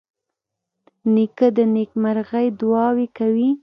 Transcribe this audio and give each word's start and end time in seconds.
نیکه 1.13 1.47
د 1.57 1.59
نیکمرغۍ 1.75 2.47
دعاوې 2.59 3.07
کوي. 3.17 3.49